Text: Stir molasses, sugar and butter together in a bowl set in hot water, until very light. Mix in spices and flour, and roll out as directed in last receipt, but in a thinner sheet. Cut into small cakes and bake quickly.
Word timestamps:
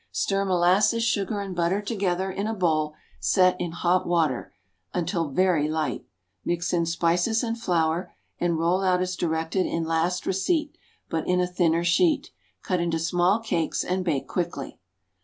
Stir 0.11 0.45
molasses, 0.45 1.03
sugar 1.03 1.39
and 1.41 1.55
butter 1.55 1.79
together 1.79 2.31
in 2.31 2.47
a 2.47 2.55
bowl 2.55 2.95
set 3.19 3.55
in 3.61 3.71
hot 3.71 4.07
water, 4.07 4.51
until 4.95 5.29
very 5.29 5.69
light. 5.69 6.07
Mix 6.43 6.73
in 6.73 6.87
spices 6.87 7.43
and 7.43 7.55
flour, 7.55 8.11
and 8.39 8.57
roll 8.57 8.81
out 8.81 9.01
as 9.01 9.15
directed 9.15 9.67
in 9.67 9.83
last 9.83 10.25
receipt, 10.25 10.75
but 11.07 11.27
in 11.27 11.39
a 11.39 11.45
thinner 11.45 11.83
sheet. 11.83 12.31
Cut 12.63 12.79
into 12.79 12.97
small 12.97 13.41
cakes 13.41 13.83
and 13.83 14.03
bake 14.03 14.27
quickly. 14.27 14.79